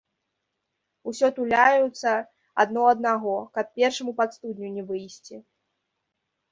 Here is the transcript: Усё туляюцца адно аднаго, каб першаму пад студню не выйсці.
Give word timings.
Усё 1.11 1.29
туляюцца 1.37 2.11
адно 2.65 2.81
аднаго, 2.93 3.37
каб 3.59 3.65
першаму 3.83 4.11
пад 4.23 4.29
студню 4.39 4.67
не 4.81 4.89
выйсці. 4.91 5.35